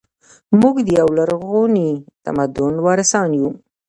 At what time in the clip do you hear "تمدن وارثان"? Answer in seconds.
2.25-3.29